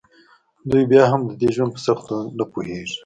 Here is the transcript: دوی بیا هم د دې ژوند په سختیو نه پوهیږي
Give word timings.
دوی 0.69 0.83
بیا 0.91 1.03
هم 1.11 1.21
د 1.29 1.31
دې 1.41 1.49
ژوند 1.55 1.71
په 1.75 1.79
سختیو 1.87 2.19
نه 2.37 2.45
پوهیږي 2.51 2.97